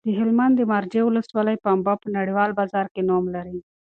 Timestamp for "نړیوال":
2.17-2.51